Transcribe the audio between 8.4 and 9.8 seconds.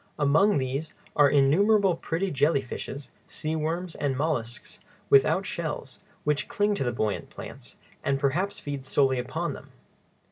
feed solely upon them.